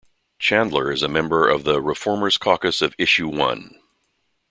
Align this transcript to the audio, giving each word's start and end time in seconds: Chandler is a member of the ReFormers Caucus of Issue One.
Chandler 0.39 0.91
is 0.91 1.03
a 1.03 1.07
member 1.07 1.47
of 1.47 1.63
the 1.63 1.79
ReFormers 1.79 2.39
Caucus 2.39 2.81
of 2.81 2.95
Issue 2.97 3.27
One. 3.27 3.75